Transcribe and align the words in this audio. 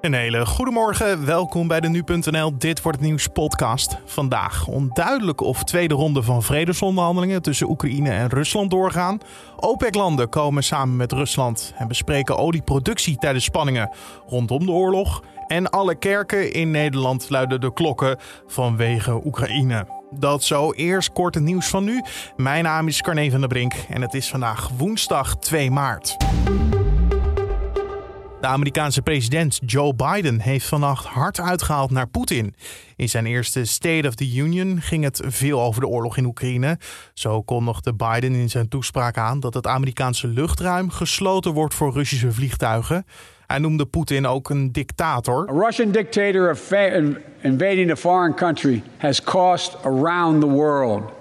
Een 0.00 0.14
hele 0.14 0.46
goedemorgen, 0.46 1.26
welkom 1.26 1.68
bij 1.68 1.80
de 1.80 1.88
Nu.nl 1.88 2.58
Dit 2.58 2.82
Wordt 2.82 2.98
Het 2.98 3.06
Nieuws 3.06 3.26
podcast. 3.26 3.96
Vandaag 4.04 4.66
onduidelijk 4.66 5.40
of 5.40 5.64
tweede 5.64 5.94
ronde 5.94 6.22
van 6.22 6.42
vredesonderhandelingen 6.42 7.42
tussen 7.42 7.70
Oekraïne 7.70 8.10
en 8.10 8.28
Rusland 8.28 8.70
doorgaan. 8.70 9.18
OPEC-landen 9.56 10.28
komen 10.28 10.62
samen 10.62 10.96
met 10.96 11.12
Rusland 11.12 11.72
en 11.76 11.88
bespreken 11.88 12.36
olieproductie 12.36 13.16
tijdens 13.18 13.44
spanningen 13.44 13.90
rondom 14.26 14.66
de 14.66 14.72
oorlog. 14.72 15.22
En 15.46 15.70
alle 15.70 15.94
kerken 15.94 16.52
in 16.52 16.70
Nederland 16.70 17.30
luiden 17.30 17.60
de 17.60 17.72
klokken 17.72 18.18
vanwege 18.46 19.26
Oekraïne. 19.26 19.86
Dat 20.10 20.44
zo, 20.44 20.72
eerst 20.72 21.12
korte 21.12 21.40
nieuws 21.40 21.66
van 21.66 21.84
nu. 21.84 22.02
Mijn 22.36 22.64
naam 22.64 22.88
is 22.88 23.00
Carne 23.00 23.30
van 23.30 23.40
der 23.40 23.48
Brink 23.48 23.74
en 23.88 24.02
het 24.02 24.14
is 24.14 24.28
vandaag 24.28 24.68
woensdag 24.76 25.36
2 25.36 25.70
maart. 25.70 26.16
De 28.40 28.46
Amerikaanse 28.46 29.02
president 29.02 29.58
Joe 29.66 29.94
Biden 29.94 30.40
heeft 30.40 30.66
vannacht 30.66 31.06
hard 31.06 31.40
uitgehaald 31.40 31.90
naar 31.90 32.08
Poetin. 32.08 32.54
In 32.96 33.08
zijn 33.08 33.26
eerste 33.26 33.64
State 33.64 34.08
of 34.08 34.14
the 34.14 34.34
Union 34.34 34.80
ging 34.80 35.04
het 35.04 35.22
veel 35.26 35.60
over 35.60 35.80
de 35.80 35.86
oorlog 35.86 36.16
in 36.16 36.24
Oekraïne. 36.24 36.78
Zo 37.14 37.42
kondigde 37.42 37.94
Biden 37.94 38.34
in 38.34 38.50
zijn 38.50 38.68
toespraak 38.68 39.18
aan 39.18 39.40
dat 39.40 39.54
het 39.54 39.66
Amerikaanse 39.66 40.26
luchtruim 40.26 40.90
gesloten 40.90 41.52
wordt 41.52 41.74
voor 41.74 41.92
Russische 41.92 42.32
vliegtuigen. 42.32 43.04
Hij 43.46 43.58
noemde 43.58 43.86
Poetin 43.86 44.26
ook 44.26 44.50
een 44.50 44.72
dictator. 44.72 45.48
A 45.50 45.52
Russian 45.52 45.90
dictator 45.90 46.58
invading 47.40 47.90
a 47.90 47.96
foreign 47.96 48.34
country 48.34 48.82
has 48.98 49.22
cost 49.22 49.76
around 49.84 50.40
the 50.40 50.48
world. 50.48 51.19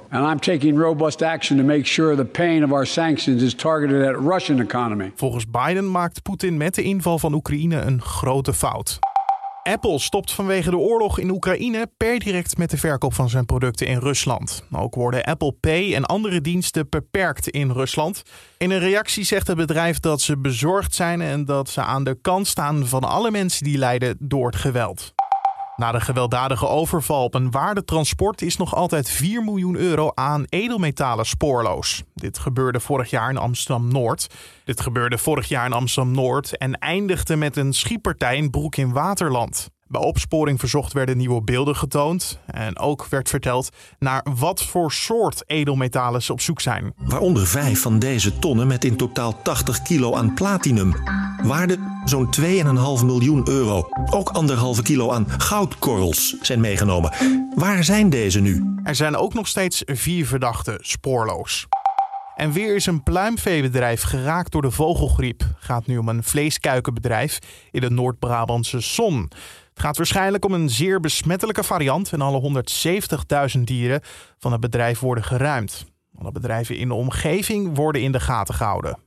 Volgens 5.15 5.45
Biden 5.49 5.91
maakt 5.91 6.21
Poetin 6.21 6.57
met 6.57 6.75
de 6.75 6.81
inval 6.81 7.19
van 7.19 7.33
Oekraïne 7.33 7.81
een 7.81 8.01
grote 8.01 8.53
fout. 8.53 8.99
Apple 9.63 9.99
stopt 9.99 10.31
vanwege 10.31 10.69
de 10.69 10.77
oorlog 10.77 11.19
in 11.19 11.29
Oekraïne 11.29 11.89
per 11.97 12.19
direct 12.19 12.57
met 12.57 12.69
de 12.69 12.77
verkoop 12.77 13.13
van 13.13 13.29
zijn 13.29 13.45
producten 13.45 13.87
in 13.87 13.97
Rusland. 13.97 14.63
Ook 14.71 14.95
worden 14.95 15.23
Apple 15.23 15.51
Pay 15.51 15.93
en 15.93 16.05
andere 16.05 16.41
diensten 16.41 16.87
beperkt 16.89 17.47
in 17.47 17.71
Rusland. 17.71 18.23
In 18.57 18.71
een 18.71 18.79
reactie 18.79 19.23
zegt 19.23 19.47
het 19.47 19.57
bedrijf 19.57 19.99
dat 19.99 20.21
ze 20.21 20.37
bezorgd 20.37 20.95
zijn 20.95 21.21
en 21.21 21.45
dat 21.45 21.69
ze 21.69 21.81
aan 21.81 22.03
de 22.03 22.17
kant 22.21 22.47
staan 22.47 22.87
van 22.87 23.03
alle 23.03 23.31
mensen 23.31 23.63
die 23.63 23.77
lijden 23.77 24.15
door 24.19 24.45
het 24.45 24.55
geweld. 24.55 25.13
Na 25.79 25.91
de 25.91 25.99
gewelddadige 25.99 26.67
overval 26.67 27.23
op 27.23 27.33
een 27.33 27.51
waardetransport 27.51 28.41
is 28.41 28.57
nog 28.57 28.75
altijd 28.75 29.09
4 29.09 29.43
miljoen 29.43 29.75
euro 29.75 30.11
aan 30.13 30.45
edelmetalen 30.49 31.25
spoorloos. 31.25 32.03
Dit 32.13 32.39
gebeurde 32.39 32.79
vorig 32.79 33.09
jaar 33.09 33.29
in 33.29 33.37
Amsterdam 33.37 33.87
Noord. 33.91 34.27
Dit 34.63 34.81
gebeurde 34.81 35.17
vorig 35.17 35.47
jaar 35.47 35.65
in 35.65 35.73
Amsterdam 35.73 36.13
Noord 36.13 36.57
en 36.57 36.79
eindigde 36.79 37.35
met 37.35 37.57
een 37.57 37.73
schietpartij 37.73 38.37
in 38.37 38.49
Broek 38.49 38.75
in 38.75 38.91
Waterland. 38.91 39.69
Bij 39.89 40.01
opsporing 40.01 40.59
verzocht 40.59 40.93
werden 40.93 41.17
nieuwe 41.17 41.41
beelden 41.41 41.75
getoond. 41.75 42.39
En 42.45 42.79
ook 42.79 43.07
werd 43.09 43.29
verteld 43.29 43.69
naar 43.99 44.25
wat 44.37 44.63
voor 44.63 44.91
soort 44.91 45.43
edelmetalen 45.45 46.21
ze 46.21 46.31
op 46.31 46.41
zoek 46.41 46.61
zijn. 46.61 46.93
Waaronder 46.97 47.47
vijf 47.47 47.81
van 47.81 47.99
deze 47.99 48.39
tonnen 48.39 48.67
met 48.67 48.85
in 48.85 48.97
totaal 48.97 49.41
80 49.41 49.81
kilo 49.81 50.15
aan 50.15 50.33
platinum. 50.33 50.93
Waarde 51.43 51.77
zo'n 52.05 52.35
2,5 52.41 53.05
miljoen 53.05 53.49
euro. 53.49 53.89
Ook 54.09 54.29
anderhalve 54.29 54.81
kilo 54.81 55.11
aan 55.11 55.29
goudkorrels 55.37 56.35
zijn 56.41 56.59
meegenomen. 56.59 57.13
Waar 57.55 57.83
zijn 57.83 58.09
deze 58.09 58.39
nu? 58.39 58.79
Er 58.83 58.95
zijn 58.95 59.15
ook 59.15 59.33
nog 59.33 59.47
steeds 59.47 59.83
vier 59.85 60.27
verdachten 60.27 60.77
spoorloos. 60.81 61.67
En 62.39 62.51
weer 62.51 62.75
is 62.75 62.85
een 62.85 63.03
pluimveebedrijf 63.03 64.01
geraakt 64.01 64.51
door 64.51 64.61
de 64.61 64.71
vogelgriep. 64.71 65.39
Het 65.39 65.49
gaat 65.59 65.87
nu 65.87 65.97
om 65.97 66.09
een 66.09 66.23
vleeskuikenbedrijf 66.23 67.39
in 67.71 67.81
de 67.81 67.89
Noord-Brabantse 67.89 68.81
Son. 68.81 69.21
Het 69.69 69.79
gaat 69.79 69.97
waarschijnlijk 69.97 70.45
om 70.45 70.53
een 70.53 70.69
zeer 70.69 70.99
besmettelijke 70.99 71.63
variant 71.63 72.11
en 72.11 72.21
alle 72.21 72.63
170.000 73.57 73.61
dieren 73.63 74.01
van 74.37 74.51
het 74.51 74.61
bedrijf 74.61 74.99
worden 74.99 75.23
geruimd. 75.23 75.85
Alle 76.17 76.31
bedrijven 76.31 76.77
in 76.77 76.87
de 76.87 76.93
omgeving 76.93 77.75
worden 77.75 78.01
in 78.01 78.11
de 78.11 78.19
gaten 78.19 78.55
gehouden. 78.55 78.99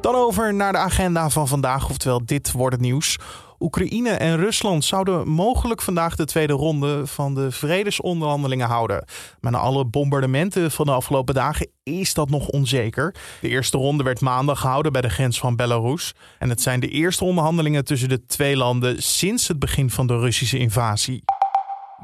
Dan 0.00 0.14
over 0.14 0.54
naar 0.54 0.72
de 0.72 0.78
agenda 0.78 1.30
van 1.30 1.48
vandaag, 1.48 1.90
oftewel 1.90 2.24
dit 2.24 2.52
wordt 2.52 2.74
het 2.74 2.84
nieuws. 2.84 3.18
Oekraïne 3.62 4.10
en 4.10 4.36
Rusland 4.36 4.84
zouden 4.84 5.28
mogelijk 5.28 5.82
vandaag 5.82 6.16
de 6.16 6.24
tweede 6.24 6.52
ronde 6.52 7.06
van 7.06 7.34
de 7.34 7.50
vredesonderhandelingen 7.50 8.68
houden. 8.68 9.04
Maar 9.40 9.52
na 9.52 9.58
alle 9.58 9.84
bombardementen 9.84 10.70
van 10.70 10.86
de 10.86 10.92
afgelopen 10.92 11.34
dagen 11.34 11.70
is 11.82 12.14
dat 12.14 12.30
nog 12.30 12.48
onzeker. 12.48 13.14
De 13.40 13.48
eerste 13.48 13.76
ronde 13.76 14.02
werd 14.02 14.20
maandag 14.20 14.60
gehouden 14.60 14.92
bij 14.92 15.00
de 15.00 15.10
grens 15.10 15.38
van 15.38 15.56
Belarus. 15.56 16.14
En 16.38 16.48
het 16.48 16.60
zijn 16.60 16.80
de 16.80 16.88
eerste 16.88 17.24
onderhandelingen 17.24 17.84
tussen 17.84 18.08
de 18.08 18.26
twee 18.26 18.56
landen 18.56 19.02
sinds 19.02 19.48
het 19.48 19.58
begin 19.58 19.90
van 19.90 20.06
de 20.06 20.18
Russische 20.18 20.58
invasie. 20.58 21.22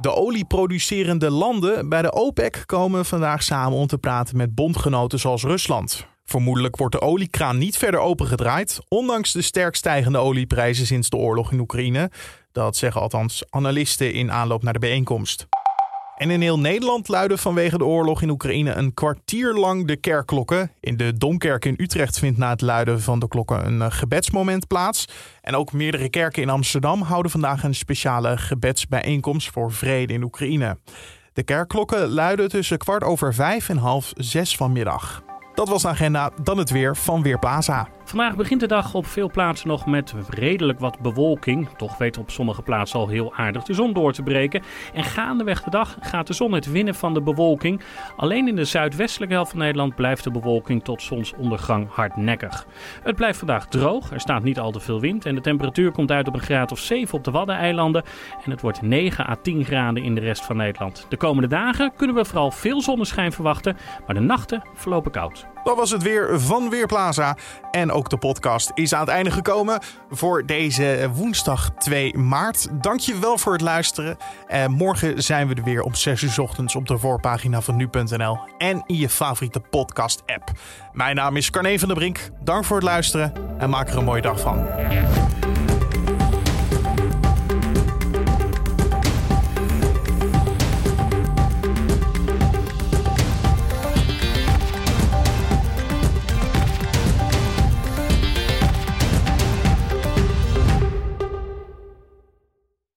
De 0.00 0.14
olieproducerende 0.14 1.30
landen 1.30 1.88
bij 1.88 2.02
de 2.02 2.12
OPEC 2.12 2.62
komen 2.66 3.04
vandaag 3.04 3.42
samen 3.42 3.78
om 3.78 3.86
te 3.86 3.98
praten 3.98 4.36
met 4.36 4.54
bondgenoten 4.54 5.18
zoals 5.18 5.42
Rusland. 5.42 6.06
Vermoedelijk 6.28 6.76
wordt 6.76 6.94
de 6.94 7.00
oliekraan 7.00 7.58
niet 7.58 7.76
verder 7.76 8.00
opengedraaid, 8.00 8.78
ondanks 8.88 9.32
de 9.32 9.42
sterk 9.42 9.76
stijgende 9.76 10.18
olieprijzen 10.18 10.86
sinds 10.86 11.08
de 11.08 11.16
oorlog 11.16 11.52
in 11.52 11.60
Oekraïne. 11.60 12.10
Dat 12.52 12.76
zeggen 12.76 13.00
althans 13.00 13.44
analisten 13.50 14.12
in 14.12 14.32
aanloop 14.32 14.62
naar 14.62 14.72
de 14.72 14.78
bijeenkomst. 14.78 15.46
En 16.16 16.30
in 16.30 16.40
heel 16.40 16.58
Nederland 16.58 17.08
luiden 17.08 17.38
vanwege 17.38 17.78
de 17.78 17.84
oorlog 17.84 18.22
in 18.22 18.30
Oekraïne 18.30 18.72
een 18.72 18.94
kwartier 18.94 19.54
lang 19.54 19.86
de 19.86 19.96
kerkklokken. 19.96 20.72
In 20.80 20.96
de 20.96 21.18
Domkerk 21.18 21.64
in 21.64 21.74
Utrecht 21.76 22.18
vindt 22.18 22.38
na 22.38 22.50
het 22.50 22.60
luiden 22.60 23.00
van 23.00 23.18
de 23.18 23.28
klokken 23.28 23.66
een 23.66 23.82
eh, 23.82 23.90
gebedsmoment 23.90 24.66
plaats. 24.66 25.04
En 25.40 25.54
ook 25.54 25.72
meerdere 25.72 26.08
kerken 26.08 26.42
in 26.42 26.50
Amsterdam 26.50 27.02
houden 27.02 27.30
vandaag 27.30 27.62
een 27.62 27.74
speciale 27.74 28.38
gebedsbijeenkomst 28.38 29.50
voor 29.50 29.72
vrede 29.72 30.12
in 30.12 30.22
Oekraïne. 30.22 30.78
De 31.32 31.42
kerkklokken 31.42 32.08
luiden 32.08 32.48
tussen 32.48 32.78
kwart 32.78 33.02
over 33.02 33.34
vijf 33.34 33.68
en 33.68 33.76
half 33.76 34.12
zes 34.16 34.56
vanmiddag. 34.56 35.27
Dat 35.58 35.68
was 35.68 35.82
de 35.82 35.88
agenda, 35.88 36.30
dan 36.42 36.58
het 36.58 36.70
weer 36.70 36.96
van 36.96 37.22
Weerplaza. 37.22 37.88
Vandaag 38.08 38.36
begint 38.36 38.60
de 38.60 38.66
dag 38.66 38.94
op 38.94 39.06
veel 39.06 39.30
plaatsen 39.30 39.68
nog 39.68 39.86
met 39.86 40.14
redelijk 40.28 40.78
wat 40.78 40.98
bewolking. 40.98 41.68
Toch 41.76 41.98
weet 41.98 42.18
op 42.18 42.30
sommige 42.30 42.62
plaatsen 42.62 42.98
al 42.98 43.08
heel 43.08 43.34
aardig 43.34 43.62
de 43.62 43.74
zon 43.74 43.92
door 43.92 44.12
te 44.12 44.22
breken. 44.22 44.62
En 44.94 45.04
gaandeweg 45.04 45.62
de 45.62 45.70
dag 45.70 45.96
gaat 46.00 46.26
de 46.26 46.32
zon 46.32 46.52
het 46.52 46.70
winnen 46.70 46.94
van 46.94 47.14
de 47.14 47.22
bewolking. 47.22 47.80
Alleen 48.16 48.48
in 48.48 48.56
de 48.56 48.64
zuidwestelijke 48.64 49.34
helft 49.34 49.50
van 49.50 49.60
Nederland 49.60 49.94
blijft 49.94 50.24
de 50.24 50.30
bewolking 50.30 50.84
tot 50.84 51.02
zonsondergang 51.02 51.88
hardnekkig. 51.90 52.66
Het 53.02 53.16
blijft 53.16 53.38
vandaag 53.38 53.66
droog, 53.66 54.10
er 54.10 54.20
staat 54.20 54.42
niet 54.42 54.58
al 54.58 54.70
te 54.70 54.80
veel 54.80 55.00
wind 55.00 55.26
en 55.26 55.34
de 55.34 55.40
temperatuur 55.40 55.92
komt 55.92 56.10
uit 56.10 56.28
op 56.28 56.34
een 56.34 56.40
graad 56.40 56.72
of 56.72 56.78
7 56.78 57.14
op 57.14 57.24
de 57.24 57.30
Waddeneilanden. 57.30 58.02
En 58.44 58.50
het 58.50 58.60
wordt 58.60 58.82
9 58.82 59.28
à 59.28 59.36
10 59.42 59.64
graden 59.64 60.02
in 60.02 60.14
de 60.14 60.20
rest 60.20 60.44
van 60.44 60.56
Nederland. 60.56 61.06
De 61.08 61.16
komende 61.16 61.48
dagen 61.48 61.92
kunnen 61.96 62.16
we 62.16 62.24
vooral 62.24 62.50
veel 62.50 62.80
zonneschijn 62.80 63.32
verwachten, 63.32 63.76
maar 64.06 64.14
de 64.14 64.20
nachten 64.20 64.62
verlopen 64.74 65.10
koud. 65.10 65.46
Dat 65.64 65.76
was 65.76 65.90
het 65.90 66.02
weer 66.02 66.40
van 66.40 66.70
Weerplaza. 66.70 67.36
En 67.70 67.92
ook 67.92 68.10
de 68.10 68.16
podcast 68.16 68.70
is 68.74 68.94
aan 68.94 69.00
het 69.00 69.08
einde 69.08 69.30
gekomen 69.30 69.78
voor 70.10 70.46
deze 70.46 71.10
woensdag 71.14 71.70
2 71.78 72.16
maart. 72.16 72.68
Dank 72.72 73.00
je 73.00 73.18
wel 73.18 73.38
voor 73.38 73.52
het 73.52 73.60
luisteren. 73.60 74.16
Uh, 74.48 74.66
morgen 74.66 75.22
zijn 75.22 75.48
we 75.48 75.54
er 75.54 75.64
weer 75.64 75.82
om 75.82 75.94
6 75.94 76.22
uur 76.22 76.40
ochtends 76.40 76.76
op 76.76 76.86
de 76.86 76.98
voorpagina 76.98 77.60
van 77.60 77.76
nu.nl 77.76 78.38
en 78.58 78.82
in 78.86 78.96
je 78.96 79.08
favoriete 79.08 79.60
podcast 79.60 80.22
app. 80.26 80.50
Mijn 80.92 81.16
naam 81.16 81.36
is 81.36 81.50
Carne 81.50 81.78
van 81.78 81.88
der 81.88 81.96
Brink. 81.96 82.30
Dank 82.40 82.64
voor 82.64 82.76
het 82.76 82.84
luisteren 82.84 83.32
en 83.58 83.70
maak 83.70 83.88
er 83.88 83.96
een 83.96 84.04
mooie 84.04 84.22
dag 84.22 84.40
van. 84.40 84.66